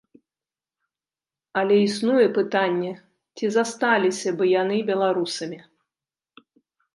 Але 1.61 1.75
існуе 1.81 2.25
пытанне, 2.37 2.91
ці 3.37 3.45
засталіся 3.57 4.29
б 4.41 4.49
яны 4.61 4.77
беларусамі? 4.89 5.59